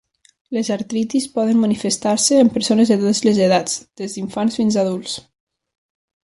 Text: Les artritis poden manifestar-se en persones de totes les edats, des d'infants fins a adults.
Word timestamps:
Les 0.57 0.69
artritis 0.75 1.27
poden 1.35 1.59
manifestar-se 1.65 2.39
en 2.45 2.49
persones 2.55 2.93
de 2.95 2.97
totes 3.03 3.21
les 3.29 3.43
edats, 3.49 3.77
des 4.03 4.17
d'infants 4.17 4.59
fins 4.63 4.79
a 4.79 4.83
adults. 4.87 5.21